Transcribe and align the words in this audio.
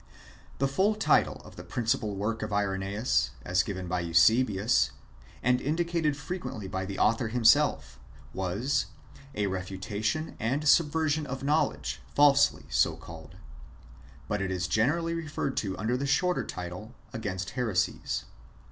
The 0.57 0.67
full 0.67 0.95
title 0.95 1.43
of 1.45 1.57
the 1.57 1.63
principal 1.63 2.15
work 2.15 2.41
of 2.41 2.49
Irenseus, 2.51 3.29
as 3.45 3.61
given 3.61 3.87
by 3.87 3.99
Eusebius 3.99 4.63
(Hist. 4.63 4.89
Eccl. 4.89 4.95
v. 4.97 5.41
7), 5.41 5.41
and 5.43 5.61
indicated 5.61 6.17
frequently 6.17 6.67
by 6.67 6.85
the 6.85 6.97
author 6.97 7.27
himself, 7.27 7.99
was 8.33 8.87
A 9.35 9.45
Refutation 9.45 10.35
and 10.39 10.67
Subversion 10.67 11.27
of 11.27 11.43
Know 11.43 11.67
ledge 11.67 12.01
falsely 12.15 12.65
so 12.69 12.95
called, 12.95 13.35
but 14.27 14.41
it 14.41 14.49
is 14.49 14.67
generally 14.67 15.13
referred 15.13 15.55
to 15.57 15.77
under 15.77 15.95
the 15.95 16.07
shorter 16.07 16.45
title, 16.45 16.95
Against 17.13 17.51
Heresies. 17.51 18.25